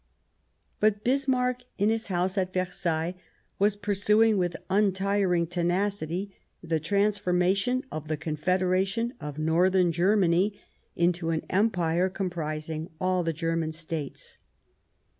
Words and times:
But 0.79 1.03
Bismarck, 1.03 1.61
in 1.77 1.89
his 1.89 2.07
house 2.07 2.35
at 2.35 2.53
Versailles, 2.55 3.13
was 3.59 3.75
pursuing, 3.75 4.35
with 4.39 4.55
untiring 4.67 5.45
tcnacit3^ 5.45 6.31
the 6.63 6.79
transformation 6.79 7.83
of 7.91 8.07
the 8.07 8.17
Confederation 8.17 9.13
of 9.21 9.37
Northern 9.37 9.91
Ger 9.91 10.15
ol°Paris^"^^'^* 10.15 10.19
many 10.21 10.59
into 10.95 11.29
an 11.29 11.45
Empire 11.51 12.09
comiprising 12.09 12.89
all 12.99 13.21
the 13.21 13.31
German 13.31 13.71
States. 13.73 14.39